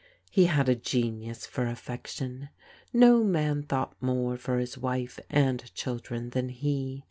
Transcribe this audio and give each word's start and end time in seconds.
He 0.31 0.45
had 0.45 0.67
a 0.67 0.73
genius 0.73 1.45
for 1.45 1.67
affection. 1.67 2.49
No 2.91 3.23
man 3.23 3.61
thought 3.61 3.93
more 4.01 4.35
for 4.35 4.57
his 4.57 4.75
wife 4.75 5.19
and 5.29 5.71
children 5.75 6.31
than 6.31 6.49
he. 6.49 6.99